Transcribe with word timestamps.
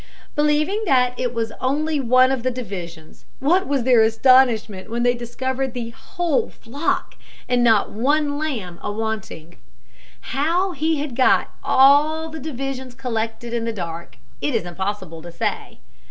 Believing 0.35 0.81
that 0.87 1.13
it 1.15 1.31
was 1.31 1.51
one 1.59 1.59
only 1.61 1.99
of 1.99 2.41
the 2.41 2.49
divisions, 2.49 3.23
what 3.39 3.67
was 3.67 3.83
their 3.83 4.01
astonishment 4.01 4.89
when 4.89 5.03
they 5.03 5.13
discovered 5.13 5.75
the 5.75 5.91
whole 5.91 6.49
flock, 6.49 7.13
and 7.47 7.63
not 7.63 7.91
one 7.91 8.39
lamb 8.39 8.79
a 8.81 8.91
wanting! 8.91 9.57
How 10.33 10.71
he 10.71 10.97
had 10.99 11.15
got 11.15 11.53
all 11.63 12.29
the 12.29 12.39
divisions 12.39 12.95
collected 12.95 13.53
in 13.53 13.63
the 13.65 13.71
dark 13.73 14.17
it 14.41 14.55
is 14.55 14.65
impossible 14.65 15.21
to 15.21 15.31
say. 15.31 15.81